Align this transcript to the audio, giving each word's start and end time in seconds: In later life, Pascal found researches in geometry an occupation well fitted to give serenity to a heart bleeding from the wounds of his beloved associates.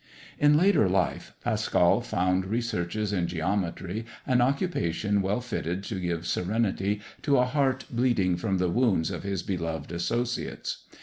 In 0.39 0.57
later 0.57 0.89
life, 0.89 1.35
Pascal 1.43 2.01
found 2.01 2.47
researches 2.47 3.13
in 3.13 3.27
geometry 3.27 4.03
an 4.25 4.41
occupation 4.41 5.21
well 5.21 5.41
fitted 5.41 5.83
to 5.83 5.99
give 5.99 6.25
serenity 6.25 7.01
to 7.21 7.37
a 7.37 7.45
heart 7.45 7.85
bleeding 7.87 8.35
from 8.35 8.57
the 8.57 8.69
wounds 8.69 9.11
of 9.11 9.21
his 9.21 9.43
beloved 9.43 9.91
associates. 9.91 10.85